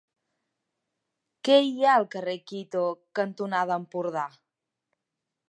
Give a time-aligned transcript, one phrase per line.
[1.47, 2.83] Què hi ha al carrer Quito
[3.21, 4.27] cantonada Empordà?